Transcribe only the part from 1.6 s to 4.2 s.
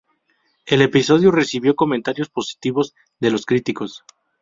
comentarios positivos de los críticos.